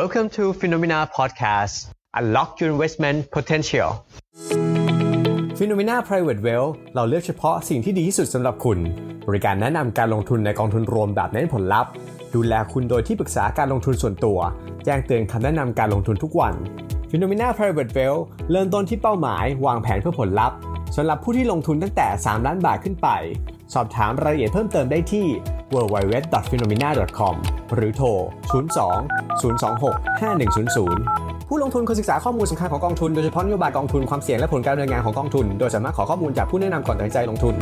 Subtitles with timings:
[0.00, 1.74] Welcome to Phenomena Podcast
[2.18, 3.88] Unlock your investment potential
[5.58, 8.78] Phenomena Private Wealth เราเลือกเฉพาะสิ่งที่ดีที่สุดสำหรับคุณ
[9.28, 11.90] บริการแนะนำการลงทุนในกองทุนรวมแบบเน้นผลลัพธ์
[12.34, 14.38] ดูแลคุณโดยที่ปรึกษาการลงทุนส่วนตัว
[14.84, 16.54] แจ้งเตือนคำแนะนำการลงทุนทุกวัน
[17.10, 20.56] Phenomena Private Wealth เริ่มต้นที่เป้าหมาย วางแผนเพื่อผลลัพธ์
[20.96, 23.08] สำหรับผู้ที่ลงทุนตั้งแต่ 3 ล้านบาทขึ้นไป
[23.74, 25.26] สอบถามรายละเอียดเพิ่มเติมได้ที่
[25.74, 27.34] www.phenomena.com
[27.74, 28.08] หรือโทร
[28.52, 28.62] 02
[29.42, 37.54] 026 5100 ผู้ลงทุนควรศึกษาข้อมูลสำคัญของกองทุนโดยเฉพาะนโยบายกองทุนความเสี่ยงและผลการดำเนินงานของกองทุน โดยสามารถขอข้อมูลจากผู้แนะนำก่อนตัดสินใจลงทุน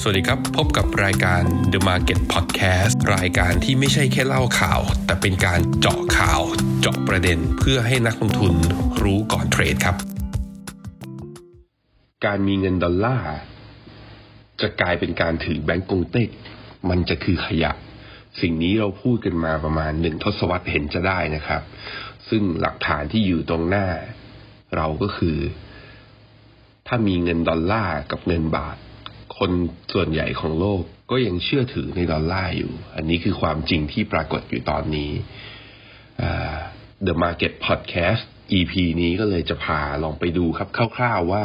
[0.00, 6.40] สวัสดีครับ พบกับรายการ The Market Podcast รายการที่ไม่ใช่แค่เล่าข่าว แต่เป็นการเจาะข่าว
[6.80, 8.54] เจาะประเด็นเพื่อให้นักลงทุน
[9.02, 10.15] รู้ก่อนเทรดครับ
[12.24, 13.34] การมีเงินดอลลาร์
[14.60, 16.28] จะกลายเป็นการถือแบงก์กงเต็ก
[16.88, 17.72] มันจะคือขยะ
[18.40, 21.62] สิ่งนี้เราพูดกันมาประมาณหนึ่งทศวรรษเห็นจะได้นะครับ
[22.28, 23.86] ซึ่งหลักฐานที่อยู่ตรงหน้า
[24.76, 25.38] เราก็คือ
[26.86, 28.76] ถ้ามีเงินดอลลาร์กับเงินบาท
[29.38, 29.50] คน
[29.92, 35.10] ส่วนใหญ่ของโลกก็ยังเชื่อถือในดอลลาร์อยู่ อันนี้คือความจริงที่ปรากฏอยู่ตอนนี้
[37.06, 41.44] The Market Podcast EP นี้ก็เลยจะพาลองไปดูครับคร่าวๆว่า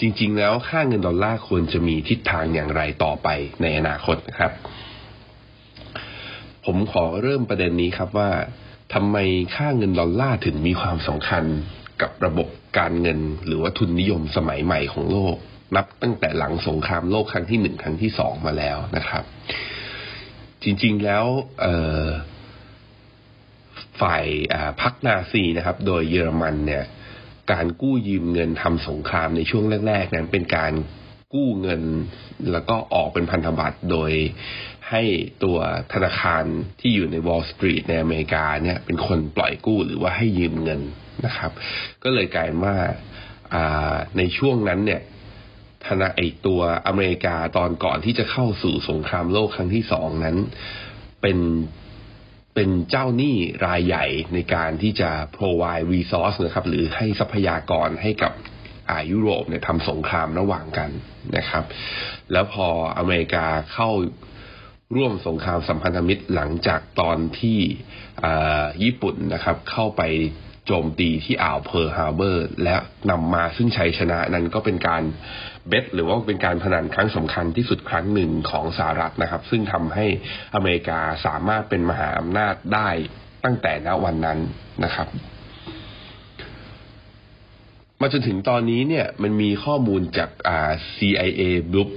[0.00, 3.28] จริง ๆ แล้วค่าเงินดอลลาร์ควรจะมีทิศทางอย่างไรต่อไป
[3.62, 4.52] ในอนาคตนะครับ
[6.64, 8.30] ผมขอเริ่มประเด็นนี้ครับว่า
[8.94, 9.16] ทำไม
[9.56, 11.44] ค่าเงินดอลลาร์ถึงมีความสำคัญ
[12.02, 15.36] กับระบบการเงิน หรือว่าทุนนิยมสมัยใหม่ของโลก
[15.76, 19.24] นับตั้งแต่หลังสงครามโลกครั้งที่หนึ่งครั้งที่สองมาแล้วนะครับ
[20.62, 21.26] จริง ๆแล้ว
[24.00, 24.24] ฝ่าย
[24.82, 26.84] พรรคนาซีนะครับ โดยเยอรมันเนี่ย
[27.52, 30.72] การกู้ยืมเงินทำสงครามในช่วงแรกๆนั้นเป็นการ
[31.34, 31.82] กู้เงิน
[32.52, 34.12] แล้วก็ออกเป็นพันธบัตรโดย
[34.90, 35.02] ให้
[35.44, 35.58] ตัว
[35.92, 36.44] ธนาคาร
[36.80, 40.80] ที่อยู่ในวอลล์สตรีทในอเมริกาเนี่ยเป็นคนปล่อยกู้หรือว่าให้ยืมเงิน
[41.26, 41.50] นะครับ
[42.02, 42.76] ก็เลยกลายว่า
[44.16, 45.02] ในช่วงนั้นเนี่ย
[45.86, 50.36] ธนาไอตัวอเมริกาตอนก่อนที่จะเข้าสู่สงครามโลกครั้งที่สองนั้น
[51.22, 51.38] เป็น
[52.54, 58.32] เป็นเจ้าหนี้รายใหญ่ในการที่จะ provide resource นะครับหรือให้ทรัพยากรให้กับ
[58.92, 60.90] อ่ายุโรปเนี่ยทำสงครามระหว่างกัน
[61.36, 61.64] นะครับ
[62.32, 63.90] แล้วพออเมริกาเข้า
[64.96, 67.58] ร่วมสงครามสัมพันธมิตรหลังจากตอนที่
[68.82, 70.02] ญี่ปุ่นนะครับ เข้าไป
[70.66, 72.76] โจมตีที่อ่าวเพิร์ลฮาร์เบอร์ และ
[73.10, 75.02] นำมาซึ่งชัยชนะนั้นก็เป็นการ
[75.68, 80.06] เบสหรือว่าเป็นการพนันครั้งสำคัญที่สุดครั้งหนึ่งของสหรัฐนะครับ ซึ่งทำให้
[80.54, 82.88] อเมริกาสามารถเป็นมหาอำนาจได้
[83.44, 84.38] ตั้งแต่ณวันนั้น
[84.84, 85.08] นะครับ
[88.00, 90.30] มาจนถึงตอนนี้เนี่ยมันมีข้อมูลจาก
[90.96, 91.42] CIA
[91.72, 91.90] book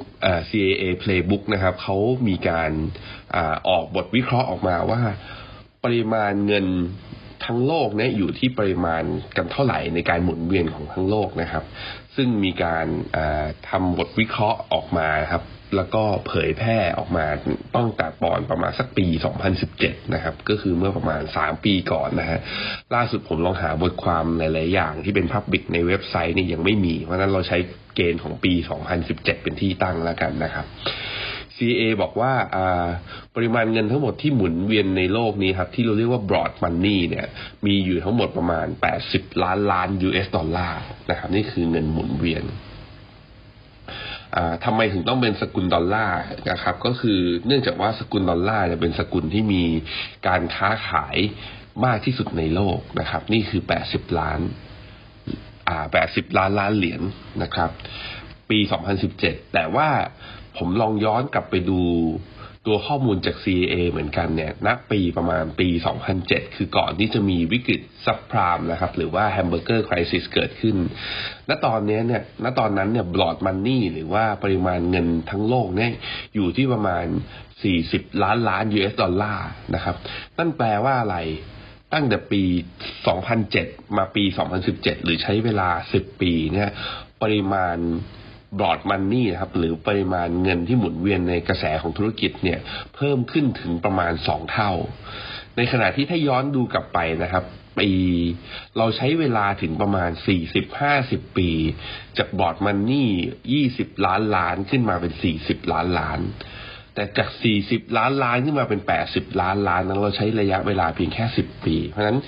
[0.50, 1.98] CIA playbook นะครับเขา
[2.28, 2.72] มีการ
[3.36, 3.38] อ
[3.70, 5.02] ออกบทวิเคราะห์ออกมาว่า
[5.84, 6.66] ปริมาณเงิน
[7.46, 9.04] ทั้งโลกเนี่ยอยู่ที่ปริมาณ
[9.38, 11.64] กันเท่าไหร่ในการหมุนเวียนของทั้งโลกนะครับ
[12.16, 12.88] ซึ่งมีการ
[13.70, 15.44] ทำบทวิเคราะห์ออกมาครับ
[15.76, 17.26] แล้วก็เผยแพร่ออกมา
[17.76, 19.06] ต้องแต่ปอนประมาณสักปี
[19.60, 22.40] 2017 นะครับ ก็คือเมื่อประมาณ 3 ปีก่อนนะฮะ
[22.96, 27.58] ล่าสุดผมลองหาบทความหลาย ๆ อย่างที่เป็นพับบิกในเว็บไซต์นี่ยังไม่มี เพราะนั้นเราใช้
[27.96, 28.54] เกณฑ์ของปี
[28.98, 30.66] 2017 เป็นที่ตั้งแล้วกันนะครับ
[31.58, 32.34] CA บอกว่า
[33.36, 37.28] ปริมาณเงินทั้งหมดที่หมุนเวียนในโลกนี้ครับที่เราเรียกว่า broad money เนี่ย
[37.66, 38.68] มีอยู่ทั้งหมดประมาณ
[39.06, 42.44] 80 ล้านล้าน US ดอลลาร์นะครับนี่คือเงินหมุนเวียน
[44.66, 46.20] ทำไมถึงต้องเป็นสกุลดอลลาร์
[46.52, 49.64] นะครับ ก็คือเนื่องจากว่าสกุลดอลลาร์เนี่ยเป็นสกุลที่มี
[50.28, 51.18] การค้าขาย
[51.86, 54.40] มากที่สุดในโลกนะครับ นี่คือ 80 ล้าน
[55.68, 57.02] อ่า 80 ล้านล้านเหรียญ
[57.44, 57.70] นะครับ
[58.50, 58.60] ปี
[59.06, 59.90] 2017 แต่ว่า
[60.58, 61.80] ผมลองย้อนกลับไปดู
[62.66, 65.68] ตัวข้อมูลจาก CIA เหมือนกันเนี่ยณปีประมาณปี
[66.12, 70.76] 2007 คือก่อนที่จะมีวิกฤต subprime นะครับ หรือว่า hamburger crisis เกิดขึ้น
[71.50, 75.92] ณ ตอนนี้เนี่ย ณ ตอนนั้นเนี่ย broad money หรือว่าปริมาณเงินทั้งโลกเนี่ย
[76.36, 77.06] อยู่ที่ประมาณ
[77.64, 79.96] 40 ล้านล้าน US ดอลลาร์นะครับ
[80.38, 81.18] นั่นแปลว่าอะไร
[81.94, 82.44] ตั้งแต่ปี
[83.20, 84.24] 2007 มาปี
[84.66, 86.70] 2017 หรือใช้เวลา 10 ปีเนี่ย
[87.22, 87.78] ปริมาณ
[88.60, 92.60] บรอดมันนี่นะครับหรือปริมาณเงินที่หมุนเวียนในกระแสของธุรกิจเนี่ย
[92.96, 94.72] เพิ่มขึ้นถึงประมาณสองเท่า
[95.58, 97.44] ในขณะที่ถ้าย้อนดูกลับไปนะครับ
[97.80, 97.92] ปี
[98.78, 101.50] เราใช้เวลาถึงประมาณสี่สิบห้าสิบปี
[102.18, 103.10] จากบอร์ดมันนี่
[103.54, 106.20] ยี่สิบล้านล้านขึ้นมาเป็นสี่สิบล้านล้าน
[106.98, 107.30] แต่จาก
[107.64, 112.20] 40 ล้านล้านขึ้นมาเป็น 80 ล้านล้านนั้นเราใช้ระยะเวลาเพียงแค่ 10 ปี เพราะฉะนั้น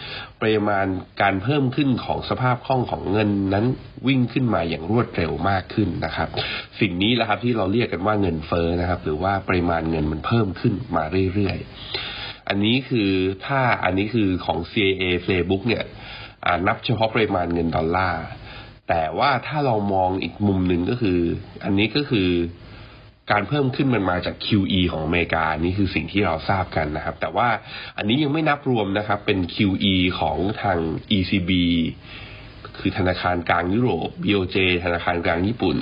[0.41, 0.85] ปริมาณ
[1.21, 3.65] การเพิ่มขึ้นของสภาพคล่องของเงินนั้น
[4.07, 6.29] วิ่งขึ้นมาอย่างรวดเร็วมากขึ้นนะครับ
[6.79, 13.11] สิ่งนี้แหละครับที่เราเรียกกันว่าเงินเฟ้อนะครับ หรือว่าปริมาณเงินมันเพิ่มขึ้นมาเรื่อยๆ อันนี้คือ
[13.45, 15.83] ถ้าอันนี้คือของ CIA Playbook เนี่ย
[16.67, 18.23] นับเฉพาะปริมาณเงินดอลลาร์
[18.89, 21.19] แต่ว่าถ้าเรามองอีกมุมหนึ่งก็คือ
[21.63, 22.29] อันนี้ก็คือ
[23.31, 27.49] การเพิ่มขึ้นมันมาจาก QE ของอเมริกานี่คือสิ่งที่เราทราบกันนะครับ แต่ว่า
[27.97, 30.77] อันนี้ยังไม่นับรวมนะครับเป็น QE ของทาง
[31.17, 31.51] ECB
[32.79, 35.77] คือธนาคารกลางยุโรป BOJ ธนาคารกลางญี่ปุ่น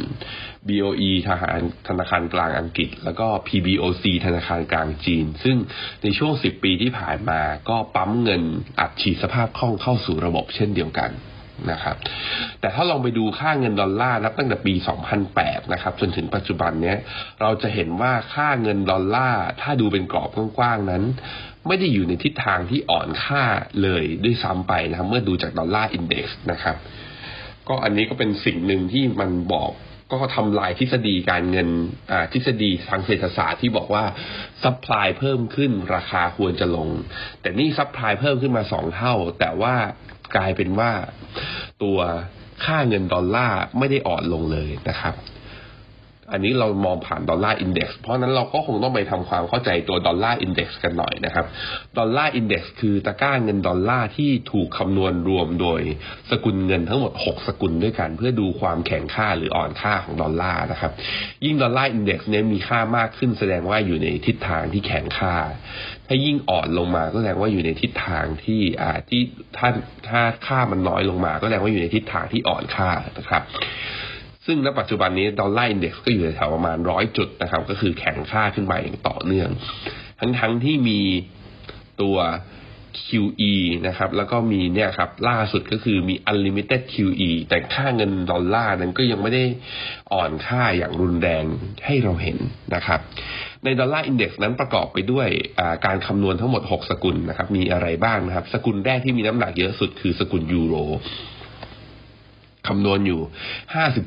[0.68, 5.58] BOE ทหารธนาคารกลางอังกฤษ แล้วก็ PBOC ธนาคารกลางจีน ซึ่ง
[6.04, 8.44] ในช่วง 10 ปีที่ผ่านมาก็ปั๊มเงิน
[8.80, 11.12] อัดฉีดสภาพคล่องเข้าสู่ระบบเช่นเดียวกัน
[11.72, 11.96] นะครับ
[12.60, 14.74] แต่ถ้าลองไปดูค่าเงินดอลลาร์นับตั้งแต่ปี
[15.24, 16.98] 2008 นะครับ จนถึงปัจจุบันเนี้ย
[17.42, 21.04] เราจะเห็นว่าค่าเงินดอลลาร์ถ้าดูเป็นกรอบกว้างๆนั้น
[21.68, 23.44] ไม่ได้อยู่ในทิศทางที่อ่อนค่า
[23.82, 26.76] เลยด้วยซ้ำไปนะครับเมื่อดูจาก dollar index นะครับ
[27.68, 29.72] ก็อันนี้ก็เป็นสิ่งหนึ่งที่มันบอก
[30.14, 31.70] ก็ทำลายทฤษฎีการเงิน
[32.34, 34.04] ทฤษฎีทางเศรษฐศาสตร์ที่บอกว่า
[34.64, 36.90] supply เพิ่มขึ้นราคาควรจะลง
[37.42, 39.76] แต่นี่ supply เพิ่มขึ้นมาสองเท่า แต่ว่า
[40.36, 40.92] กลายเป็นว่า
[41.84, 42.00] ตัว
[42.66, 45.14] ค่าเงินดอลลาร์ไม่ได้อ่อนลงเลยนะครับ
[46.32, 51.46] อันนี้เรามองผ่าน dollar index เพราะนั้นเราก็คงต้องไปทำความเข้าใจตัว dollar index กันหน่อยนะครับ
[51.98, 55.82] dollar index คือตะกร้าเงินดอลลาร์ที่ถูกคำนวณรวมโดย
[56.32, 60.92] สกุลเงินทั้งหมด 6 สกุลด้วยกัน เพื่อดูความแข็งค่าหรืออ่อนค่าของดอลลาร์นะครับ
[61.46, 65.36] ยิ่ง dollar index เนี้ยมีค่ามากขึ้นแสดงว่าอยู่ในทิศทางที่แข็งค่า
[66.08, 69.22] ถ้ายิ่งอ่อนลงมาก็แสดงว่าอยู่ในทิศทางที่อ่าที่
[69.58, 69.70] ถ้า
[70.10, 73.44] ถ้าค่ามันน้อยลงมา ก็แสดงว่าอยู่ในทิศทางที่อ่อนค่านะครับ
[74.48, 79.50] ซึ่งณปัจจุบันนี้ดอลลาร์อินเด็กซ์ก็อยู่แถวประมาณร้อยจุดนะครับ ก็คือแข็งค่าขึ้นมาอย่างต่อเนื่อง
[80.20, 81.00] ทั้งทั้งที่มี
[82.02, 82.18] ตัว
[83.08, 83.54] QE
[83.88, 89.46] นะครับ แล้วก็มีเนี่ยครับ ล่าสุดก็คือมี unlimited QE แต่ค่าเงินดอลลาร์นั้นก็ยังไม่ได้
[90.14, 91.46] อ่อนค่าอย่างรุนแรง
[91.86, 92.38] ให้เราเห็น
[92.76, 93.00] นะครับ
[93.64, 95.28] ในดอลลาร์อินเด็กซ์นั้นประกอบไปด้วย
[95.86, 100.76] การคำนวณทั้งหมด 6 สกุลนะครับ มีอะไรบ้างนะครับ สกุลแรกที่มีน้ำหนักเยอะสุดคือสกุลยูโร
[102.68, 103.22] คำนวณอยู่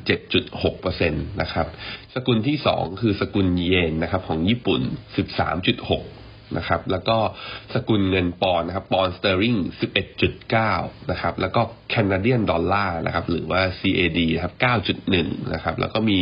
[0.07, 1.67] 57.6%นะครับ
[2.15, 4.81] สกุลที่สองคือสกุลเยนนะครับของญี่ปุ่น
[5.65, 7.17] 13.6 นะครับ แล้วก็
[7.73, 9.55] สกุลเงินปอนด์นะครับ ปอนด์สเตอร์ลิง
[10.33, 14.53] 11.9 นะครับ แล้วก็ Canadian dollar นะครับ หรือว่า CAD นะครับ
[15.03, 16.19] 9.1 นะครับ แล้วก็มี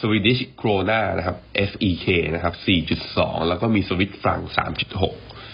[0.00, 1.36] Swedish Krona นะครับ
[1.70, 2.54] SEK นะครับ
[3.00, 4.40] 4.2 แล้วก็มี Swiss Franc
[4.96, 5.47] 3.6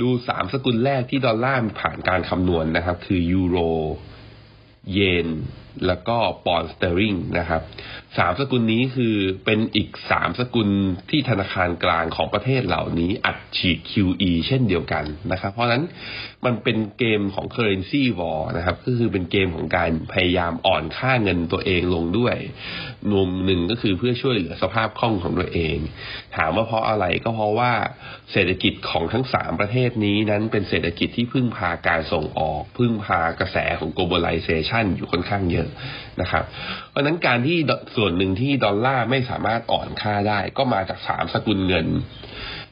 [0.00, 3.58] ดูสามสกุลแรกที่ดอลลาร์ผ่านการคำนวณนะครับ คือยูโร
[4.92, 5.28] เยน
[5.86, 6.16] แล้วก็
[6.46, 7.62] ปอนด์สเตอร์ลิงนะครับ
[8.18, 10.68] สามสกุลนี้คือเป็นอีกสามสกุล
[11.10, 15.82] ที่ธนาคารกลางของประเทศเหล่านี้อัดฉีด QE เช่นเดียวกันนะครับ เพราะฉะนั้น
[16.44, 22.36] มันเป็นเกมของ currency war นะครับก็คือเป็นเกมของการพยายามอ่อนค่าเงินตัวเองลงด้วย
[23.12, 25.78] มุมหนึ่งก็คือเพื่อช่วยเหลือสภาพคล่องของตัวเอง
[26.36, 27.72] ถามว่าเพราะอะไรก็เพราะว่า
[28.32, 35.63] เศรษฐกิจของทั้งสามประเทศนี้นั้นเป็นเศรษฐกิจที่พึ่งพาการส่งออก พึ่งพากระแสของ globalization อยู่ค่อนข้างเยอะ
[36.20, 36.44] นะครับ
[36.90, 37.56] เพราะนั้นการที่
[37.96, 41.86] ส่วนหนึ่งที่ดอลลาร์ไม่สามารถอ่อนค่าได้ ก็มาจากสามสกุลเงิน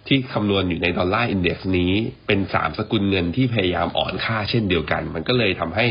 [0.08, 1.92] ที่คำนวณอยู่ใน dollar index นี้
[2.26, 5.86] เป็นสามสกุลเงินที่พยายามอ่อนค่าเช่นเดียวกัน มันก็เลยทำให้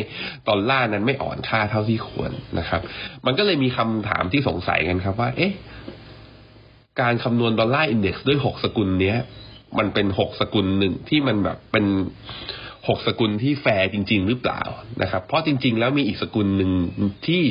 [0.49, 2.81] ดอลลาร์นั้นไม่อ่อนค่าเท่าที่ควรนะครับ
[3.25, 5.53] มันก็เลยมีคำถามที่สงสัยกันครับว่า เอ๊ะ
[7.01, 9.17] การคำนวณ dollar index ด้วยหกสกุลเนี้ย
[9.79, 11.85] มันเป็นหกสกุลหนึ่งที่มันแบบเป็น
[12.87, 14.61] หกสกุลที่แฟร์จริง ๆ หรือเปล่า
[15.01, 16.71] นะครับ เพราะจริง ๆ แล้วมีอีกสกุลหนึ่ง
[17.27, 17.43] ที่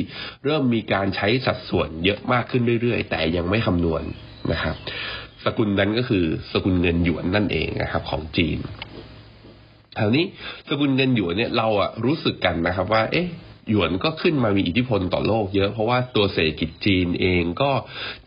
[0.45, 4.03] เริ่มมีการใช้สัดส่วนเยอะมากขึ้นเรื่อยๆ แต่ยังไม่คำนวณ
[4.51, 4.75] นะครับ
[5.45, 8.57] สกุลนั้นก็คือสกุลเงินหยวนนั่นเองนะครับ ของจีน
[9.95, 10.25] แถวนี้
[10.69, 13.27] สกุลเงินหยวนเนี่ยเราอะรู้สึกกันนะครับว่า เอ๊ะ
[13.69, 17.71] หยวนก็ขึ้นมามีอิทธิพลต่อโลกเยอะ เพราะว่าตัวเศรษฐกิจจีนเองก็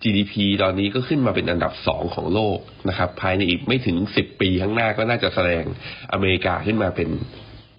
[0.02, 5.64] GDP ตอนนี้ก็ขึ้นมาเป็นอันดับสองของโลกนะครับ ภายในอีกไม่ถึงสิบปีข้างหน้าก็น่าจะแสดง
[6.12, 7.08] อเมริกาขึ้นมาเป็น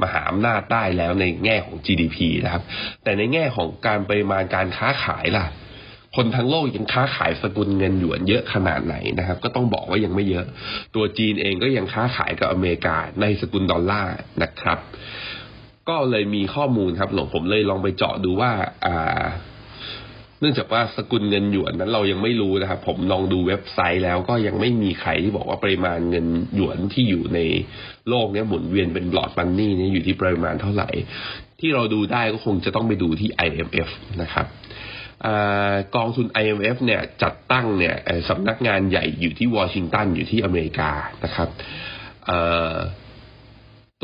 [0.04, 2.64] มหาอำนาจได้แล้วในแง่ของ GDP นะครับ
[3.04, 5.46] แต่ในแง่ของการปริมาณการค้าขายล่ะ
[6.16, 10.46] คนทั้งโลกยังค้าขายสกุลเงินหยวนเยอะขนาดไหนนะครับ ก็ต้องบอกว่ายังไม่เยอะ
[10.96, 14.80] ตัวจีนเองก็ยังค้าขายกับอเมริกาในสกุลดอลลาร์นะครับ
[15.90, 18.52] ก็เลยมีข้อมูลครับหลวงผมเลยลองไปเจาะดูว่า
[18.86, 19.26] อ่า
[20.40, 26.26] เนื่องจากว่าสกุลเงินหยวนนั้นเรายังไม่รู้นะครับ ผมลองดูเว็บไซต์แล้วก็ยังไม่มีใครที่บอกว่าปริมาณเงิน
[26.56, 27.40] หยวนที่อยู่ใน
[28.10, 30.90] โลกนี้หมุนเวียนเป็นบลอดมันนี่นี่อยู่ที่ปริมาณเท่าไหร่
[31.60, 33.90] ที่เราดูได้ก็คงจะต้องไปดูที่ IMF
[34.22, 34.46] นะครับ
[35.96, 37.96] กองทุน IMF เนี่ยจัดตั้งเนี่ย
[38.30, 40.92] สำนักงานใหญ่อยู่ที่วอชิงตันอยู่ที่อเมริกา
[41.24, 41.50] นะครับ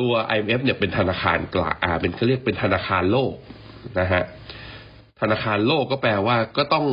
[0.01, 3.33] ตัว IMF เนี่ยเป็นธนาคารกลางเป็นเขาเรียกเป็นธนาคารโลก
[3.99, 4.23] นะฮะ
[5.21, 6.85] ธนาคารโลกก็แปลว่าก็ต้อง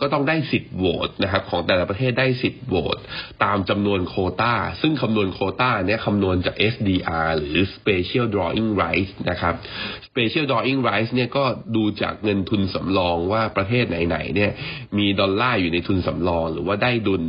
[0.00, 2.98] ก็ต้องได้สิทธิ์โหวตนะครับของแต่ละประเทศได้สิทธิ์โหวต
[3.44, 9.54] ตามจำนวนโคตาซึ่งคำนวณโคตาเนี่ยคำนวณจาก SDR หรือ Special Drawing Rights นะครับ
[10.08, 11.44] Special Drawing Rights เนี่ยก็
[11.76, 14.50] ดูจากเงินทุนสำรองว่าประเทศไหนๆเนี่ย
[14.98, 17.24] มีดอลลาร์อยู่ในทุนสำรอง หรือว่าได้ดุล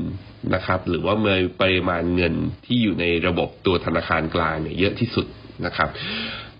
[0.53, 2.33] นะครับหรือว่าเมื่อปริมาณเงิน
[2.65, 5.25] ที่อยู่ในระบบตัวธนาคารกลางเนี่ยเยอะที่สุด
[5.65, 5.89] นะครับ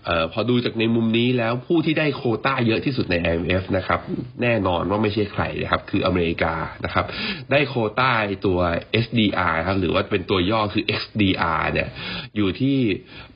[0.10, 4.00] ออพอดูจากในมุมนี้แล้วผู้ที่ได้โคต้าเยอะที่สุดใน IMF นะครับ
[4.42, 6.54] แน่นอนว่าไม่ใช่ใครนะครับ คืออเมริกา
[6.86, 7.06] นะครับ
[7.52, 8.12] ได้โคต้า
[8.46, 8.60] ตัว
[9.04, 11.90] SDR ครับหรือว่าเป็นตัวย่อคือ XDR เนี่ย
[12.36, 12.78] อยู่ที่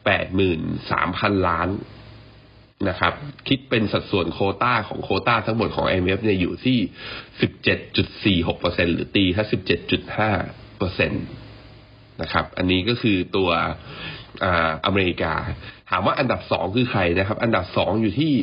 [0.05, 0.59] แปดหมื่น
[0.91, 1.69] สามพันล้าน
[2.89, 3.13] นะครับ
[3.47, 6.77] คิดเป็นสัดส่วนโคต้าของโคต้าทั้งหมดของ IMF เนี่ยอยู่ที่
[7.41, 10.31] สิบเจ็ดจุดสี่หกเปอร์เซ็นหรือตีถ้าสิบเจ็ดจุดห้า
[10.77, 11.17] เปอร์เซ็นต
[12.21, 13.49] นะครับ อันนี้ก็คือตัว
[14.85, 15.33] อเมริกา
[15.89, 18.33] ถามว่าอันดับสองคือใครนะครับ อันดับสองอยู่ที่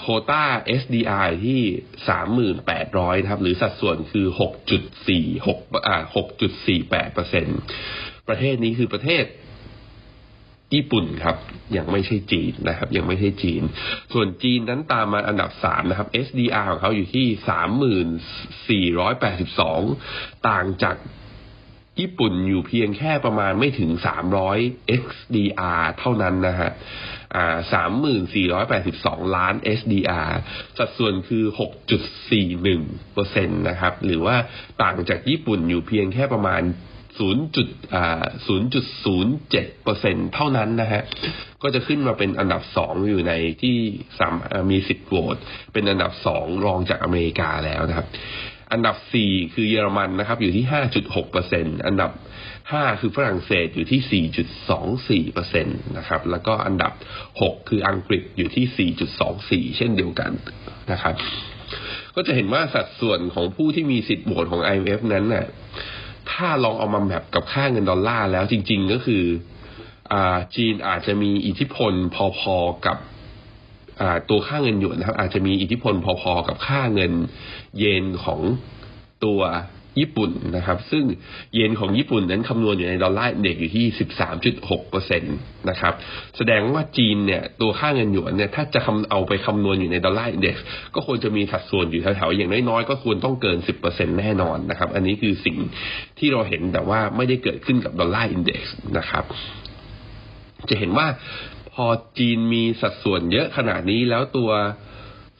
[0.00, 0.44] โคต้า
[0.80, 1.60] SDR ที่
[2.08, 7.46] สามหมื่นแปดร้อยครับ หรือสัดส่วนคือหกจุดสี่หกอ่าหกจุดสี่แปดเปอร์เซ็น
[8.28, 9.24] ประเทศนี้คือประเทศ
[10.74, 11.36] ญี่ปุ่นครับ
[11.76, 13.62] ยังไม่ใช่จีนนะครับ ยังไม่ใช่จีน
[14.12, 18.08] ส่วนจีนนั้นตามมาอันดับสามนะครับ SDR ของเขาอยู่ที่สามหมื่น
[18.68, 19.80] สี่ร้อยแปดสิบสอง
[20.48, 20.96] ต่างจาก
[22.00, 23.90] ญี่ปุ่นอยู่เพียงแค่ประมาณไม่ถึง
[24.44, 26.70] 300 XDR เท่านั้นนะฮะ
[27.36, 27.56] อ่า
[28.60, 30.30] 3482 ล้าน SDR
[30.78, 31.44] สัดส่วนคือ
[32.28, 34.36] 6.41เปอร์เซ็นต์นะครับ หรือว่า
[34.82, 36.62] ต่างจากญี่ปุ่นอยู่เพียงแค่ประมาณ
[37.18, 41.02] 0.07เปอร์เซ็นเท่านั้นนะฮะ
[41.62, 43.32] ก็จะขึ้นมาเป็นอันดับสองอยู่ใน
[43.62, 43.76] ที่
[44.70, 45.36] มีสิทธิ์โหวต
[45.72, 48.08] เป็นอันดับสองรองจากอเมริกาแล้วนะครับ
[48.74, 52.10] อันดับสี่คือเยอรมันนะครับ อยู่ที่ห้าจุดหกเปอร์เซ็นอันดับ
[52.72, 56.92] ห้าคือฝรั่งเศสอยู่ที่สี่จุดสองสี่เปอร์เซ็นตนะครับ แล้วก็อันดับ
[57.40, 60.30] หกคืออังกฤษอยู่ที่สี่จุดสองสี่เช่นเดียวกัน
[60.92, 61.14] นะครับ
[62.14, 65.46] ก็จะเห็นว่าสัดส่วนของผู้ที่มีสิทธิ์โหวตของ IMF นั้นน่ะ
[66.32, 69.24] ถ้าลองเอามาแบบกับค่าเงินดอลลาร์แล้วจริง ๆ ก็คือ
[70.12, 70.14] อ
[70.56, 71.92] จีนอาจจะมีอิทธิพล
[72.38, 72.96] พอๆกับ
[74.30, 77.12] ตัวค่าเงินหยวนนะครับ อาจจะมีอิทธิพลพอๆกับค่าเงิน
[77.78, 78.40] เยนของ
[79.24, 79.40] ตัว
[80.00, 81.04] ญี่ปุ่นนะครับ ซึ่ง
[81.54, 83.86] เยนของญี่ปุ่นนั้นคำนวณอยู่ในดอลลาร์เด็กอยู่ที่
[84.38, 85.28] 13.6เปอร์เซ็นต
[85.70, 85.94] นะครับ
[86.36, 93.58] แสดงว่าจีนเนี่ยตัวค่าเงินหยวนเนี่ยถ้าจะคำเอาไปคำนวณอยู่ในดอลลาร์อินเด็กซ์ก็ควรจะมีสัดส่วนอยู่แถวๆอย่างน้อยๆก็ควรต้องเกิน
[93.88, 95.56] 10%แน่นอนนะครับ อันนี้คือสิ่ง
[96.18, 99.24] ที่เราเห็นแต่ว่าไม่ได้เกิดขึ้นกับดอลลาร์อินเด็กซ์นะครับ
[100.68, 101.06] จะเห็นว่า
[101.74, 101.86] พอ
[102.18, 104.50] จีนมีสัดส่วนเยอะขนาดนี้แล้วตัว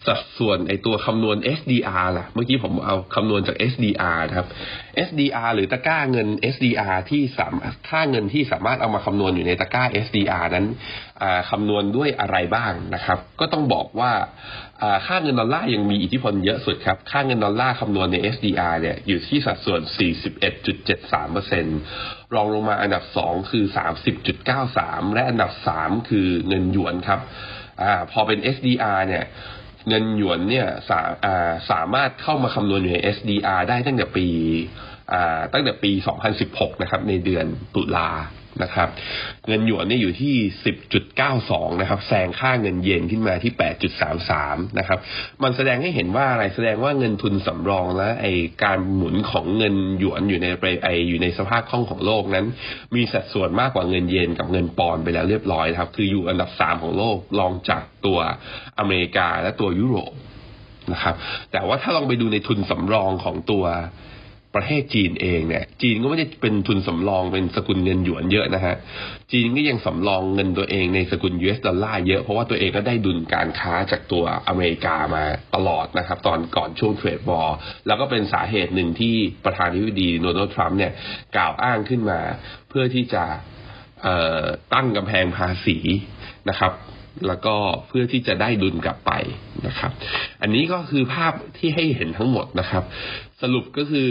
[0.06, 4.48] สัดส่วนไอตัวคำนวณ SDR ล่ะ เมื่อกี้ผมเอาคำนวณจาก SDR นะครับ
[5.08, 7.54] SDR หรือตะกร้าเงิน SDR ที่สาม
[7.90, 10.66] ค่าเงินที่สามารถเอามาคำนวณอยู่ในตะกร้า SDR นั้น
[11.50, 14.12] คำนวณด้วยอะไรบ้างนะครับ ก็ต้องบอกว่า
[15.06, 19.80] ค่าเงินดอลลาร์ยังมีอิทธิพลเยอะสุดครับ ค่าเงินดอลลาร์คำนวณใน SDR เนี่ยอยู่ที่สัดส่วน
[21.12, 23.64] 41.73%รองลงมาอันดับ 2 คือ
[24.40, 27.20] 30.93 และอันดับ 3 คือเงินหยวนครับ
[27.82, 29.24] อพอเป็น SDR เนี่ย
[29.88, 31.00] เงินหยวนเนี่ยสา
[31.70, 34.26] สามารถเข้ามาคำนวณอยู่ใน SDR ได้ตั้งแต่ปี
[35.52, 35.90] ตั้งแต่ปี
[36.36, 38.08] 2016 นะครับ ในเดือนตุลา
[38.62, 38.88] นะครับ
[39.46, 40.34] เงินหยวนนี่อยู่ที่
[41.08, 43.52] 10.92 นะครับ แซงค่าเงินเยนขึ้นมาที่
[44.14, 44.98] 8.33 นะครับ
[45.42, 48.26] มันแสดงให้เห็นว่าอะไร แสดงว่าเงินทุนสำรองและไอ
[48.62, 50.46] การหมุนของเงินหยวนอยู่ใน
[50.84, 52.46] ไออยู่ในสภาพคล่องของโลกนั้น
[52.94, 58.18] มีสัดส่วนมากกว่าเงินเยนกับเงินปอนไปแล้วเรียบร้อยครับ คืออยู่อันดับ 3 ของโลก รองจากตัว
[58.78, 60.12] อเมริกาและตัวยุโรป
[60.92, 61.14] นะครับ
[61.52, 63.64] แต่ว่าถ้าลองไปดูในทุนสำรองของตัว
[64.54, 68.76] ประเทศจีนเองเนี่ย จีนก็ไม่ได้เป็นทุนสำรองเป็นสกุลเงินหยวนเยอะนะฮะ
[69.32, 77.48] จีนก็ยังสำรองเงินตัวเองในสกุล US ดอลลาร์เยอะ เพราะว่าตัวเองก็ได้ดุลการค้าจากตัวอเมริกามาตลอดนะครับ ตอนก่อนช่วงเทรดบอล
[77.86, 80.92] แล้วก็เป็นสาเหตุหนึ่งที่ประธานาธิบดีโดนัลด์ทรัมป์เนี่ย
[81.36, 82.20] กล่าวอ้างขึ้นมา
[82.68, 83.24] เพื่อที่จะ
[84.74, 85.78] ตั้งกำแพงภาษี
[86.50, 86.72] นะครับ
[87.26, 87.56] แล้วก็
[87.88, 89.12] เพื่อที่จะได้ดุลกลับไป
[89.66, 89.92] นะครับ
[90.42, 92.84] อันนี้ก็คือภาพที่ให้เห็นทั้งหมดนะครับ
[93.42, 94.10] สรุปก็คือ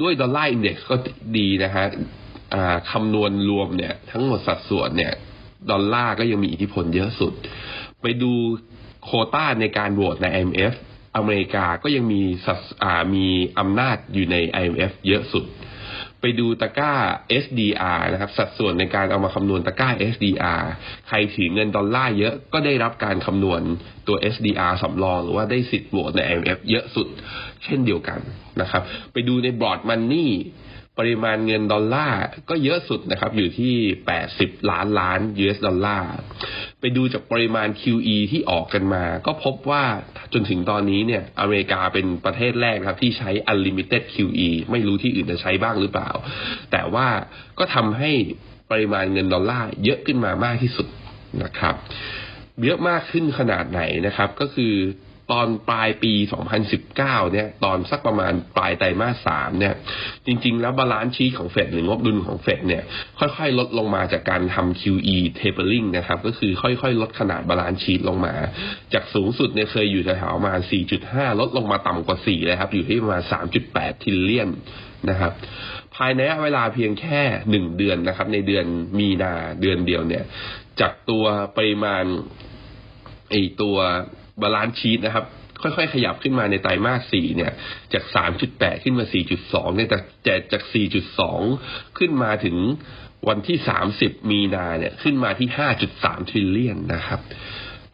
[0.00, 0.96] ด้วยดอลลาร์อินเด็กซ์ก็
[1.36, 1.86] ดีนะฮะ
[2.90, 5.12] คำนวณรวมเนี่ย ทั้งหมดสัดส่วนเนี่ย
[5.70, 7.32] ดอลลาร์ก็ยังมีอิทธิพลเยอะสุด
[8.02, 8.32] ไปดู
[9.04, 10.72] โคต้าในการโหวตใน IMF
[11.16, 12.58] อเมริกาก็ยังมีสัด
[13.14, 13.26] มี
[13.58, 15.44] อำนาจอยู่ใน IMF เยอะสุด
[16.22, 16.94] ไปดูตะกร้า
[17.44, 20.62] SDR นะครับ สัดส่วนในการเอามาคำนวณตะกร้า SDR
[21.08, 23.60] ใครถือเงินดอลลาร์เยอะก็ได้รับการคำนวณ
[24.08, 27.08] ตัว SDR สำรอง หรือว่าได้สิทธิ์โหวตใน IMF เยอะสุด
[27.64, 28.20] เช่นเดียวกัน
[28.60, 30.30] นะครับ ไปดูใน broad money
[30.98, 33.74] ปริมาณเงินดอลลาร์ก็เยอะสุดนะครับ อยู่ที่
[34.22, 36.10] 80 ล้านล้าน US ดอลลาร์
[36.84, 39.84] ไปดูจากปริมาณ QE ที่ออกกันมา ก็พบว่า
[40.32, 46.10] จนถึงตอนนี้เนี่ยอเมริกาเป็นประเทศแรกครับที่ใช้ unlimited QE ไม่รู้ที่อื่นจะใช้บ้างหรือเปล่า
[46.72, 47.08] แต่ว่า
[47.58, 48.10] ก็ทำให้
[48.70, 50.86] ปริมาณเงินดอลลาร์เยอะขึ้นมามากที่สุด
[51.42, 51.74] นะครับ
[52.64, 54.74] เยอะมากขึ้นขนาดไหนนะครับ ก็คือ
[55.32, 56.12] ตอนปลายปี
[56.72, 59.74] 2019 เนี่ย ตอนสักประมาณปลายไตรมาสสามเนี่ย
[60.26, 62.82] จริง ๆ แล้ว balance sheet ของเฟดหรืองบดุลของเฟดเนี่ย
[63.18, 68.34] ค่อยๆ ลดลงมาจากการทำ QE tapering นะครับ ก็คือค่อยๆ ลดขนาด balance sheet ลงมา
[68.92, 70.60] จากสูงสุดเนี่ยเคยอยู่แถวๆประมาณ
[71.00, 73.22] 4.5 ลดลงมาต่ำกว่า 4 เลยครับ อยู่ที่ประมาณ
[73.62, 74.50] 3.8 trillion
[75.10, 75.32] นะครับ
[75.96, 77.20] ภายในเวลาเพียงแค่
[77.50, 78.66] หนึ่งเดือนนะครับ ในเดือน
[78.98, 80.24] มีนาเดือนเดียวเนี่ย
[80.80, 81.24] จากตัว
[81.56, 82.04] ปริมาณ
[83.30, 83.78] ไอตัว
[84.40, 85.26] balance sheet นะครับ
[85.62, 87.52] ค่อยๆ ขยับขึ้นมาในไตรมาส 4 เนี่ย
[87.92, 88.04] จาก
[88.44, 89.04] 3.8 ขึ้นมา
[89.40, 89.88] 4.2 เนี่ย
[90.24, 90.62] แต่จาก
[91.30, 92.56] 4.2 ขึ้นมาถึง
[93.28, 93.58] วันที่
[93.94, 95.48] 30 มีนาเนี่ย ขึ้นมาที่
[95.90, 97.20] 5.3 trillion นะครับ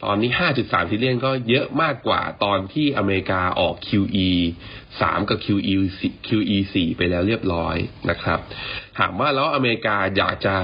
[0.05, 0.31] ตอนนี้
[0.61, 4.29] 5.3 trillion ก็เยอะมากกว่าตอนที่อเมริกาออก QE
[4.79, 5.75] 3 กับ QE
[6.29, 7.77] QE 4 ไปแล้วเรียบร้อย
[8.11, 8.41] นะครับ
[8.99, 10.57] ถามว่าแล้วอเมริกาอยากจะ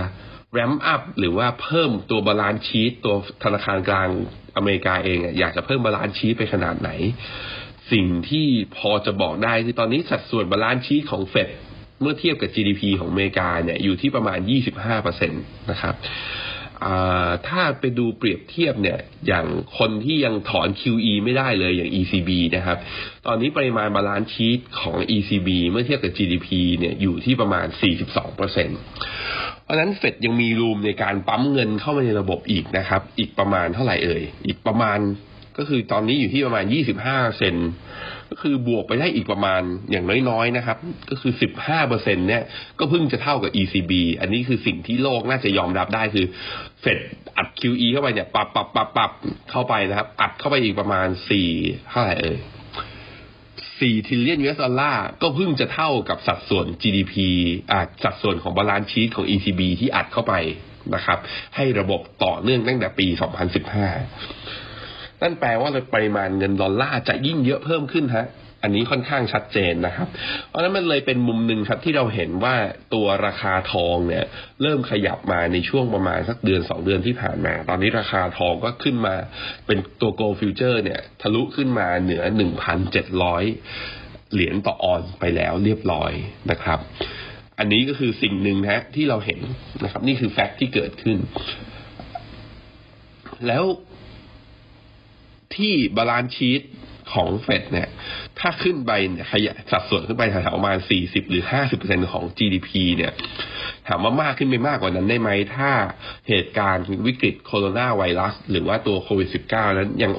[0.54, 4.08] ramp up หรือว่าเพิ่มตัว balance sheet ตัวธนาคารกลาง
[4.56, 6.90] อเมริกาเองอยากจะเพิ่ม balance sheet ไปขนาดไหน
[7.92, 8.46] สิ่งที่
[8.76, 11.49] พอจะบอกได้คือตอนนี้สัดส่วน balance sheet ของเฟด
[12.00, 14.38] เมื่อเทียบกับ GDP ของอเมริกาเนี่ยอยู่ที่ประมาณ
[14.84, 15.94] 25%นะครับ
[17.49, 19.47] ถ้าไปดูเปรียบเทียบเนี่ย อย่าง
[19.78, 22.78] คนที่ยังถอน QE ไม่ได้เลยอย่าง ECB นะครับ
[23.26, 27.66] ตอนนี้ปริมาณ balance sheet ของ ECB เมื่อเทียบกับ GDP เนี่ยอยู่ที่ประมาณ
[28.12, 28.37] 42%
[29.64, 34.99] เพราะนั้นเฟดยังมี room ในการปั๊มเงินเข้ามาในระบบอีกนะครับ อีกประมาณเท่าไหร่เอ่ย อีกประมาณ
[35.59, 36.64] ก็คือตอนนี้อยู่ที่ประมาณ
[37.00, 37.56] 25 เปอร์เซ็นต์
[38.31, 40.78] ก็คือบวกไปได้อีกประมาณอย่างน้อยๆนะครับ
[41.11, 42.43] ก็คือ 15เปอร์เซ็นต์เนี่ย
[42.78, 46.26] ก็เพิ่งจะเท่ากับ ECB อันนี้คือสิ่งที่โลกน่าจะยอมรับได้คือ
[46.81, 46.99] เฟด
[47.37, 49.11] อัด QE เข้าไปเนี่ยปรับปรับปรับปรับ
[49.50, 51.09] เข้าไปนะครับ อัดเข้าไปอีกประมาณ
[51.49, 52.38] 4เท่าไหร่เอ่ย
[53.25, 57.14] 4ทิลเลียน US ดอลลาร์ก็เพิ่งจะเท่ากับสัดส่วน GDP
[57.73, 60.34] อ่าสัดส่วนของ balance sheet ของ ECB ที่อัดเข้าไป
[60.95, 61.19] นะครับ
[61.56, 64.63] ให้ระบบต่อเนื่องตั้งแต่ปี 2015
[65.25, 68.26] นั่นแปลว่าปริมาณเงินดอลลาร์จะยิ่งเยอะเพิ่มขึ้นฮะ
[68.63, 70.08] อันนี้ค่อนข้างชัดเจนนะครับ
[70.49, 72.54] เพราะนั้นมันเลยเป็นมุมหนึ่งครับที่เราเห็นว่า
[72.95, 74.25] ตัวราคาทองเนี่ย
[74.63, 79.15] เริ่มขยับมาในช่วงประมาณสักเดือนสองเดือนที่ผ่านมา ตอนนี้ราคาทองก็ขึ้นมา
[79.67, 83.45] เป็นตัว gold future เนี่ย ทะลุขึ้นมาเหนือหนึ่งพันเจ็ดร้อย
[84.32, 86.13] เหรียญต่อออนซ์ไปแล้วเรียบร้อย
[86.50, 86.78] นะครับ
[87.58, 89.41] อันนี้ก็คือสิ่งหนึ่งนะที่เราเห็น
[89.84, 91.19] นะครับ นี่คือ fact ที่เกิดขึ้น
[93.47, 93.65] แล้ว
[95.56, 96.62] ที่ balance sheet
[97.14, 97.88] ของเฟดเนี่ย
[98.38, 101.43] ถ้าขึ้นไปเนี่ยขยับสัดส่วนขึ้นไปแถวๆประมาณ 40 หรือ
[101.76, 103.12] 50%ของ GDP เนี่ย
[103.88, 105.71] ถามว่ามากขึ้นไปมากกว่านั้นได้ไหม ถ้า
[106.28, 110.12] เหตุการณ์วิกฤตโคโรนาไวรัส หรือว่าตัวโควิด -19 นั้นยัง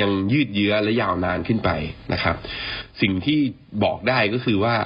[0.00, 1.70] ยังยืดเยื้อและยาวนานขึ้นไป
[2.12, 2.36] นะครับ
[3.00, 3.40] สิ่งที่
[3.84, 4.76] บอกได้ก็คือว่า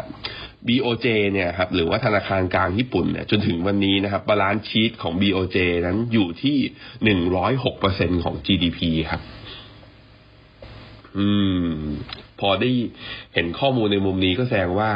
[0.68, 6.58] BOJ เนี่ยครับหรือว่าธนาคารกลางญี่ปุ่นเนี่ยจนถึงวันนี้นะครับ balance sheet ของ BOJ นั้นอยู่ที่
[7.60, 9.22] 106%ของ GDP ครับ
[11.18, 11.28] อื
[11.62, 11.64] ม
[12.40, 12.70] พอได้
[13.34, 14.92] เห็นข้อมูลในมุมนี้ก็แสดงว่า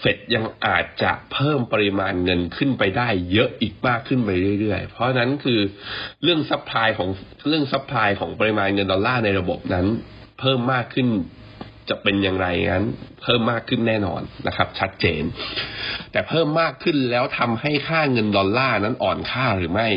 [0.00, 4.30] เฟดยังอาจจะเพิ่มปริมาณเงินขึ้นไปได้เยอะอีกมากขึ้นไป
[4.60, 5.60] เรื่อยๆ เพราะนั้นคือ
[6.22, 7.08] เรื่อง supply ของ
[7.48, 9.86] เรื่อง supply ของปริมาณเงินดอลลาร์ในระบบนั้น
[10.40, 11.08] เพิ่มมากขึ้น
[11.88, 12.86] จะเป็นอย่างไรงั้น
[13.22, 15.22] เพิ่มมากขึ้นแน่นอนนะครับ ชัดเจน
[16.12, 19.88] แต่เพิ่มมากขึ้นแล้วทำให้ค่าเงินดอลลาร์นั้นอ่อนค่าหรือไม่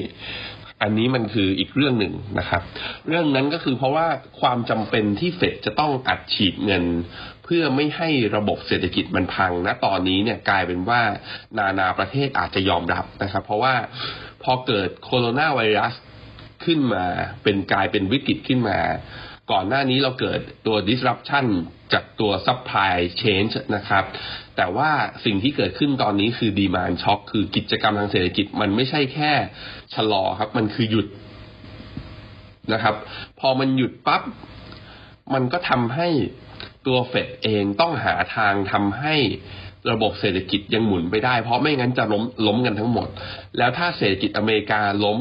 [0.82, 2.62] อันนี้มันคืออีกเรื่องหนึ่งนะครับ
[3.08, 4.08] เรื่องนั้นก็คือเพราะว่า
[4.42, 6.84] ความจำเป็นที่เฟดจะต้องอัดฉีดเงิน
[7.44, 11.02] เพื่อไม่ให้ระบบเศรษฐกิจมันพังนะตอนนี้เนี่ยกลายเป็นว่า
[11.58, 13.76] นานาประเทศอาจจะยอมรับนะครับ เพราะว่า
[14.44, 15.94] พอเกิดโคโรนาไวรัส
[16.66, 17.06] ขึ้นมา
[17.44, 18.80] เป็นกลายเป็นวิกฤตขึ้นมา
[19.52, 21.46] ก่อนหน้านี้เราเกิดตัว disruption
[21.94, 24.04] จากตัว supply change นะครับ
[24.58, 24.90] แต่ว่า
[25.26, 29.32] สิ่งที่เกิดขึ้นตอนนี้คือ demand shock คือกิจกรรมทางเศรษฐกิจ มันไม่ใช่แค่
[29.94, 31.08] ชะลอครับ มันคือหยุด
[32.74, 32.96] นะครับ
[33.40, 34.22] พอมันหยุดปั๊บ
[35.34, 36.10] มันก็ทำให้
[36.88, 39.16] ตัวเฟดเองต้องหาทางทำให้
[39.92, 43.08] ระบบเศรษฐกิจยังหมุนไปได้ เพราะไม่งั้นจะล้มล้มกันทั้งหมด
[43.58, 45.20] แล้วถ้าเศรษฐกิจอเมริกาล้ม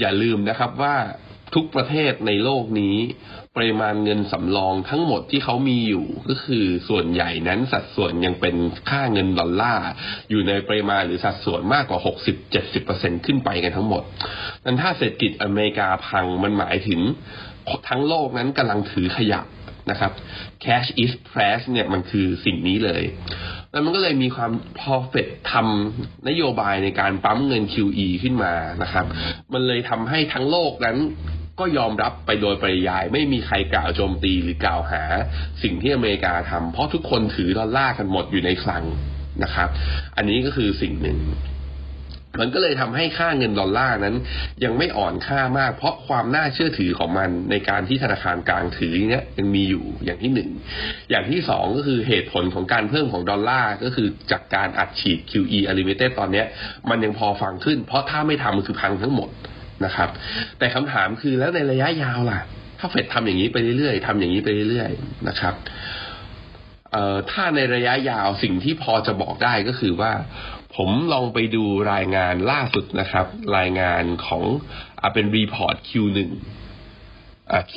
[0.00, 0.96] อย่าลืมนะครับว่า
[1.54, 2.96] ทุกประเทศในโลกนี้
[3.56, 8.56] ปริมาณเงินสำรองทั้งหมดที่เขามีอยู่ก็คือส่วนใหญ่นั้นสัดส่วนยังเป็น
[8.90, 9.88] ค่าเงินดอลลาร์
[10.30, 12.00] อยู่ในปริมาณหรือสัดส่วนมากกว่า
[12.62, 14.02] 60-70%ขึ้นไปกันทั้งหมด
[14.64, 17.00] นั้นถ้าเศรษฐกิจอเมริกาพังมันหมายถึง
[17.88, 19.40] ทั้งโลกนั้นกำลังถือขยะ
[19.90, 20.12] นะครับ
[20.64, 23.02] cash is trash เนี่ยมันคือสิ่งนี้เลย
[23.72, 29.06] แล้วมันก็เลยมีความ profit ทำนโยบายในการปั๊มเงิน QE ขึ้นมานะครับ
[29.52, 30.98] มันเลยทำให้ทั้งโลกนั้น
[31.60, 35.02] ก็ยอมรับไปโดยปริยายไม่มีใครกล่าวโจมตีหรือกล่าวหา
[35.62, 38.84] สิ่งที่อเมริกาทำเพราะทุกคนถือดอลลาร์กันหมดอยู่ในคลัง
[39.42, 39.68] นะครับ
[40.16, 41.18] อันนี้ก็คือสิ่งหนึ่ง
[42.40, 44.16] มันก็เลยทำให้ค่าเงินดอลลาร์นั้น
[44.64, 50.50] ยังไม่อ่อนค่ามาก เพราะความน่าเชื่อถือของมันในการที่ธนาคารกลางถือเนี้ยยังมีอยู่อย่างที่หนึ่ง
[51.10, 56.46] อย่างที่สองก็คือเหตุผลของการเพิ่มของดอลลาร์ก็คือจากการอัดฉีด QE Unlimited ตอนเนี้ย
[56.90, 59.30] มันยังพอฟังขึ้น เพราะถ้าไม่ทำมันคือพังทั้งหมด
[59.86, 60.08] นะครับ
[60.58, 62.40] แต่คำถามคือแล้วในระยะยาวล่ะ
[62.78, 65.54] ถ้าเฟดทำอย่างนี้ไปเรื่อยๆทำอย่างนี้ไปเรื่อยๆนะครับ
[66.92, 70.12] เอ่อถ้าในระยะยาวสิ่งที่พอจะบอกได้ก็คือว่า
[70.76, 73.26] ผมลองไปดูรายงานล่าสุดนะครับ
[73.58, 74.44] รายงานของ
[75.02, 76.18] อเป็นรีพอร์ต Q1
[77.50, 77.74] อ่า Q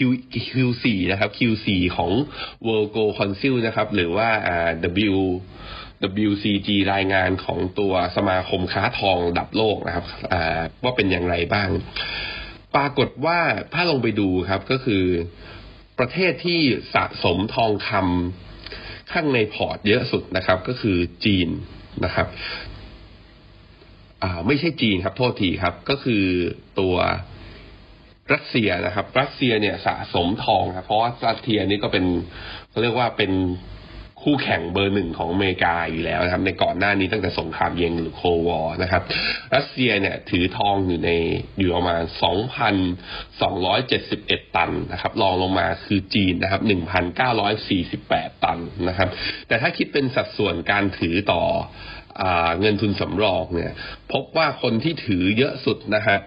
[0.47, 2.11] Q4 นะครับ Q4 ของ
[2.65, 4.69] World Gold Council นะครับ หรือว่าอ่า
[5.13, 5.17] W
[6.27, 10.05] WCG รายงานของตัวสมาคมค้าทองดับโลกนะครับ
[10.83, 11.69] ว่าเป็นอย่างไรบ้าง
[12.75, 13.39] ปรากฏว่า
[13.73, 15.03] ถ้าลงไปดูครับก็คือ
[15.99, 16.59] ประเทศที่
[16.95, 21.49] สะสมทองคำข้างในพอร์ตเยอะสุดนะครับ ก็คือจีน
[22.05, 22.27] นะครับ
[24.47, 26.23] ไม่ใช่จีนครับ โทษทีครับ ก็คือ
[26.79, 26.95] ตัว
[28.33, 32.05] รัสเซียนะครับ รัสเซียเนี่ยสะสมทองครับ เพราะว่ารัสเซียนี่ก็เป็น
[32.69, 33.31] เขาเรียกว่าเป็น
[34.25, 39.03] คู่แข่งเบอร์หนึ่งของอเมริกาอยู่แล้วนะครับ ในก่อนหน้านี้ตั้งแต่สงครามเย็นหรือโควอนะครับ
[39.55, 41.09] รัสเซียเนี่ยถือทองอยู่ใน
[41.59, 42.01] อยู่ประมาณ
[43.63, 46.61] 2,271 ตันนะครับรองลงมาคือจีนนะครับ
[47.33, 49.09] 1,948 ตันนะครับ
[49.47, 51.43] แต่ถ้าคิดเป็นสัดส่วนการถือต่อ
[52.21, 52.23] อ
[52.59, 53.71] เงินทุนสำรองเนี่ย
[54.13, 56.17] พบว่าคนที่ถือเยอะสุดนะฮะ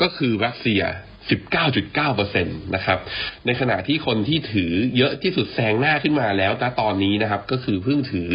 [0.00, 0.82] ก็คือรัสเซีย
[1.30, 2.98] 19.9%นะครับ
[3.46, 8.30] ในขณะที่คนที่ถือเยอะที่สุดแซงหน้าขึ้นมาแล้วณตอนนี้นะครับ ก็คือเพิ่งถือ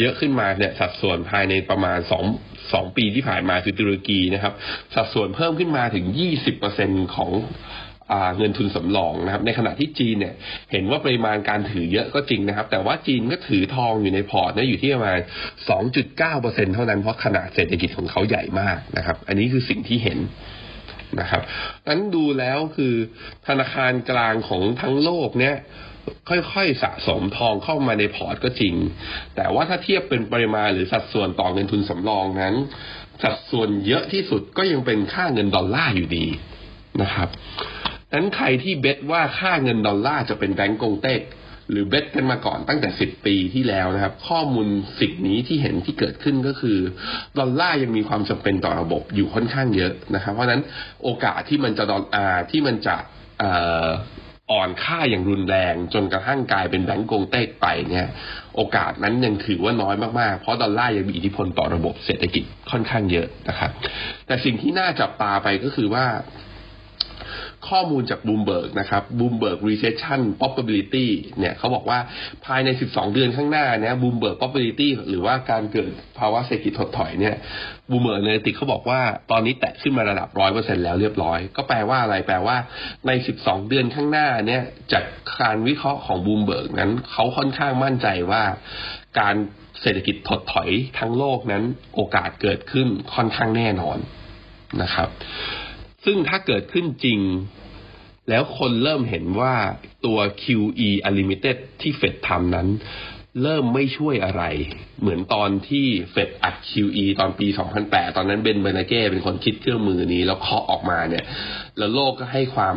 [0.00, 4.52] เยอะขึ้นมาเนี่ยสัดส่วนภายในประมาณ 2 2 ปีที่ผ่านมาคือตุรกีนะครับ
[4.94, 6.04] สัดส่วนเพิ่มขึ้นมาถึง
[6.60, 7.32] 20%ของ
[8.36, 10.34] เงินทุนสำรองนะครับ ในขณะที่จีนเนี่ย
[10.72, 15.18] เห็นว่าปริมาณการถือเยอะก็จริงนะครับ แต่ว่าจีนก็ถือทองอยู่ในพอร์ตเนี่ยอยู่ที่ประมาณ
[15.76, 20.18] 2.9%เท่านั้นเพราะขนาดเศรษฐกิจของเขาใหญ่มากนะครับ อันนี้คือสิ่งที่เห็น
[21.20, 21.42] นะครับ
[21.88, 22.94] นั้นดูแล้วคือ
[23.46, 25.56] ธนาคารกลางของทั้งโลกเนี่ย
[26.28, 28.74] ค่อยๆสะสมทองเข้ามาในพอร์ตก็จริง
[29.36, 32.54] แต่ว่าถ้าเทียบเป็นปริมาณหรือสัดส่วนต่อเงินทุนสำรองนั้น
[33.22, 36.26] สัดส่วนเยอะที่สุดก็ยังเป็นค่าเงินดอลลาร์อยู่ดี
[37.02, 37.28] นะครับ
[38.14, 41.20] นั้นใครที่ bet ว่าค่าเงินดอลลาร์จะเป็นแบงก์กงเต็ก
[41.70, 44.68] หรือ bet กันมาก่อนตั้งแต่สิบปีที่แล้วนะครับ ข้อมูล
[45.00, 46.78] สิ่งนี้ที่เห็นที่เกิดขึ้นก็คือ
[47.38, 50.62] ดอลลาร์ยังมีความจำเป็นต่อระบบอยู่ค่อนข้างเยอะนะครับ เพราะนั้น
[51.02, 52.96] โอกาสที่มันจะดอลลาร์ที่มันจะ
[54.52, 58.08] อ่อนค่าอย่างรุนแรงจนกระทั่งกลายเป็นแบงก์กงเต็กไปเนี่ย
[58.56, 63.70] โอกาสนั้นยังถือว่าน้อยมากๆ เพราะดอลลาร์ยังมีอิทธิพลต่อระบบเศรษฐกิจค่อนข้างเยอะนะครับ
[64.26, 66.06] แต่สิ่งที่น่าจับตาไปก็คือว่า
[67.68, 71.06] ข้อมูลจากบูมเบิร์กนะครับ Bloomberg recession probability
[71.38, 71.98] เนี่ยเขาบอกว่า
[72.44, 77.36] ภายใน 12 เดือนข้างหน้านี่ยบูมเบิร์ก probability หรือว่าการเกิดภาวะเศรษฐกิจถดถอยเนี่ย
[77.90, 79.00] Bloomberg Economics เขาบอกว่า
[79.30, 82.56] ตอนนี้แตะขึ้นมาระดับร้อยเปอร์เซ็นต์แล้วเรียบร้อย ก็แปลว่าอะไรแปลว่า
[83.06, 85.04] ใน 12 เดือนข้างหน้าเนี่ยจาก
[85.42, 88.42] การวิเคราะห์ของบูมเบิร์กนั้นเขาค่อนข้างมั่นใจว่า
[89.20, 89.36] การ
[89.82, 91.62] เศรษฐกิจถดถอยทั้งโลกนั้น
[91.94, 93.98] โอกาสเกิดขึ้นค่อนข้างแน่นอน
[94.82, 95.08] นะครับ
[96.04, 97.20] ซึ่งถ้าเกิดขึ้นจริง
[98.28, 99.54] แล้วคนเริ่มเห็นว่า
[100.06, 102.68] ตัว QE Unlimited ที่เฟดทำนั้น
[103.42, 104.42] เริ่มไม่ช่วยอะไร
[105.00, 107.46] เหมือนตอนที่เฟดอัด QE ตอนปี
[107.82, 111.24] 2008 ตอนนั้นเบนเบอร์นันเก้เป็นคนคิดเครื่องมือนี้ แล้วเคาะออกมาเนี่ย
[111.78, 112.76] แล้วโลกก็ให้ความ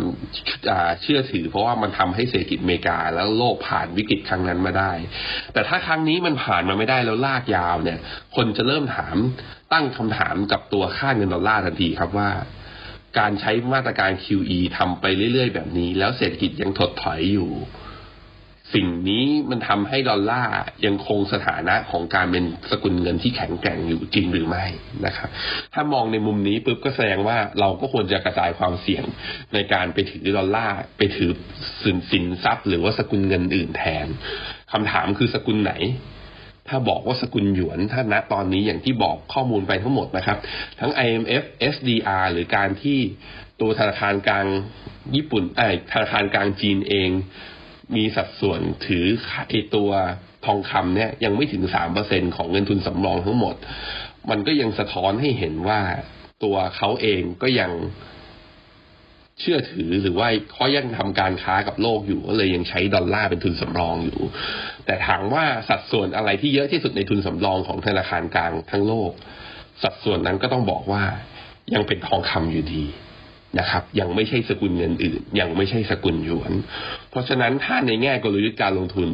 [1.01, 4.91] เชื่อถือ เพราะว่ามันทำให้เศรษฐกิจอเมริกา แล้วโลกผ่านวิกฤตครั้งนั้นมาได้
[5.53, 7.99] แต่ถ้าครั้งนี้มันผ่านมาไม่ได้แล้วลากยาวเนี่ย
[8.35, 9.15] คนจะเริ่มถาม
[9.73, 12.29] ตั้งคำถามกับตัวค่าเงินดอลลาร์ทันทีครับว่า
[13.19, 17.51] การใช้มาตรการ QE ทำไปเรื่อย ๆ แบบนี้ แล้วเศรษฐกิจยังถดถอยอยู่
[18.75, 24.65] สิ่งนี้มันทำให้ดอลลาร์ยังคงสถานะของการเป็นสกุลเงินที่แข็งแกร่งอยู่จริงหรือไม่
[25.06, 25.30] นะครับ
[25.73, 29.03] ถ้ามองในมุมนี้ปุ๊บก็แสดงว่าเราก็ควรจะกระจายความเสี่ยง
[29.53, 31.30] ในการไปถือดอลลาร์ไปถือ
[31.84, 34.08] สินสินทรัพย์ หรือว่าสกุลเงินอื่นแทน
[34.71, 35.73] คำถามคือสกุลไหน
[36.69, 40.38] ถ้าบอกว่าสกุลหยวนถ้าณตอนนี้อย่างที่บอกข้อมูลไปทั้งหมดนะครับ
[40.80, 42.99] ทั้ง IMF SDR หรือการที่
[43.62, 44.45] ตัวธนาคารกลาง
[45.15, 47.10] ญี่ปุ่นไอธนาคารกลางจีนเอง
[47.95, 49.06] มีสัดส่วนถือ
[49.49, 49.89] ไอตัว
[50.45, 53.56] ทองคำเนี่ยยังไม่ถึงสามเปอร์เซ็นของเงินทุนสำรองทั้งหมด
[54.30, 55.82] มันก็ยังสะท้อนให้เห็นว่า
[56.43, 57.71] ตัวเขาเองก็ยัง
[59.41, 64.19] เชื่อถือหรือว่าเขายังทำการค้ากับโลกอยู่ก็เลยยังใช้ดอลลาร์เป็นทุนสำรองอยู่
[64.86, 69.12] แต่ถามว่าสัดส่วนอะไรที่เยอะที่สุดในทุนสำรองของธนาคารกลางทั้งโลก
[69.84, 71.04] สัดส่วนนั้นก็ต้องบอกว่า
[71.73, 72.84] ยังเป็นทองคำอยู่ดี
[73.60, 76.54] นะครับ ยังไม่ใช่สกุลเงินอื่น ยังไม่ใช่สกุลหยวน
[77.10, 79.10] เพราะฉะนั้นถ้าในแง่กลยุทธ์การลงทุน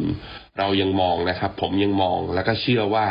[0.59, 3.07] เรายังมองนะครับ ผมยังมองแล้วก็เชื่อว่า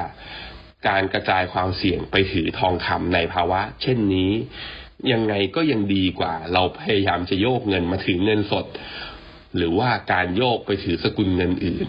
[0.89, 4.33] การกระจายความเสี่ยงไปถือทองคำในภาวะ เช่นนี้
[5.13, 8.67] ยังไงก็ยังดีกว่า เราพยายามจะโยกเงินมาถือเงินสด
[9.57, 11.87] หรือว่าการโยกไปถือสกุลเงินอื่น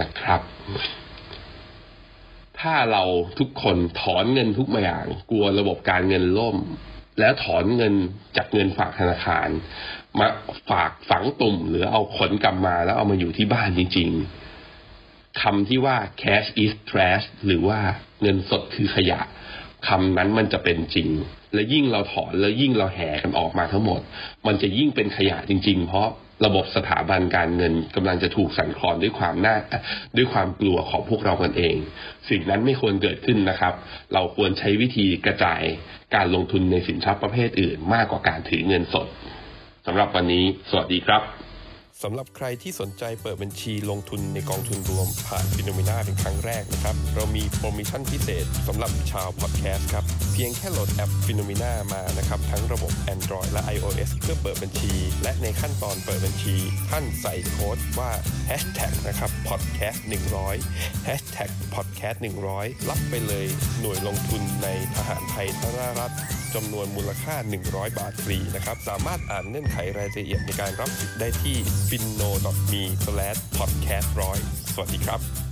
[0.00, 0.40] นะครับ
[2.60, 3.04] ถ้าเรา
[3.38, 6.56] ทุกคนถอนเงินทุกอย่าง กลัวระบบการเงินล่ม
[7.20, 7.94] แล้วถอนเงิน
[8.36, 9.48] จากเงินฝากธนาคาร
[10.18, 10.28] มา
[10.70, 14.08] ฝากฝังตุ่ม หรือเอาขนกลับมาแล้วเอามาอยู่ที่บ้านจริง
[14.74, 17.80] ๆคำที่ว่า cash is trash หรือว่า
[18.22, 19.20] เงินสดคือขยะ
[19.88, 21.08] คำนั้นมันจะเป็นจริง
[21.54, 24.00] และยิ่งเราถอนแล้วยิ่งเราแห่กันออกมาทั้งหมด
[24.46, 26.08] มันจะยิ่งเป็นขยะจริง ๆ เพราะ
[26.46, 29.56] ระบบสถาบันการเงินกำลังจะถูกสั่นคลอนด้วยความน่า
[30.16, 31.76] ด้วยความกลัวของพวกเรากันเอง
[32.30, 33.74] สิ่งนั้นไม่ควรเกิดขึ้นนะครับ
[34.14, 35.62] เราควรใช้วิธีกระจาย
[36.14, 39.06] การลงทุนในสินทรัพย์ประเภทอื่น มากกว่าการถือเงินสด
[39.86, 41.43] สำหรับวันนี้ สวัสดีครับ
[42.02, 56.56] สำหรับใครที่สนใจเปิดบัญชีลงทุนในกองทุนรวมผ่าน FINNOMENA เป็นครั้งแรกนะครับ เรามีโปรโมชั่นพิเศษสำหรับชาวพอดแคสต์ครับ เพียงแค่โหลดแอป FINNOMENA มานะครับ ทั้งระบบ Android และ iOS เพื่อเปิดบัญชี และในขั้นตอนเปิดบัญชี
[56.90, 58.10] ท่านใส่โค้ดว่า
[58.48, 59.98] hashtag นะครับ podcast
[60.54, 62.18] 100 hashtag podcast
[62.52, 63.46] 100 รับไปเลย
[63.80, 66.14] หน่วยลงทุนในทหารไทยธนรัฐ
[66.54, 71.56] จำนวนมูลค่า 100 บาทฟรีนะครับ สามารถอ่านเงื่อนไขรายละเอียดในการรับสิทธิ์ได้ที่
[71.88, 72.82] f i n o m e
[73.58, 74.08] podcast
[74.40, 75.43] 100สวัสดีครับ